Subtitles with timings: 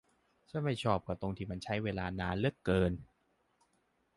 [0.49, 2.91] ฉันไม่ชอบก็ตรงที่มันใช้เวลานานเหลือเกิน